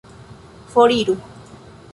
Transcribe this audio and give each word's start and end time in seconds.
foriru 0.73 1.13